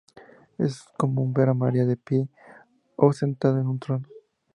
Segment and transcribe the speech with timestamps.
[0.57, 2.27] Es común ver a María de pie
[2.95, 4.07] o sentada en un trono.